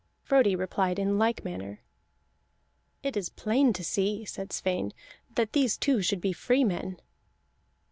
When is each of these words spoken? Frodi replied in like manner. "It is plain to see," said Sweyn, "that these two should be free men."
Frodi 0.23 0.55
replied 0.55 0.97
in 0.97 1.19
like 1.19 1.45
manner. 1.45 1.83
"It 3.03 3.15
is 3.15 3.29
plain 3.29 3.71
to 3.73 3.83
see," 3.83 4.25
said 4.25 4.51
Sweyn, 4.51 4.93
"that 5.35 5.53
these 5.53 5.77
two 5.77 6.01
should 6.01 6.21
be 6.21 6.33
free 6.33 6.63
men." 6.63 6.99